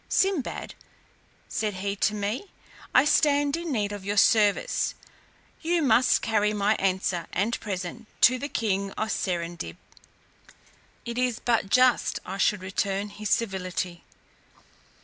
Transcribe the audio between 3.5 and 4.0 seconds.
in need